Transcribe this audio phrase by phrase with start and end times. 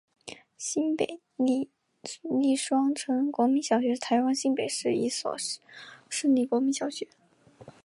[0.57, 1.43] 新北市
[2.23, 7.07] 立双城国民小学是台湾新北市一所市立国民小学。